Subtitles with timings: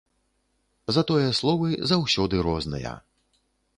[0.95, 2.99] Затое словы заўсёды розныя.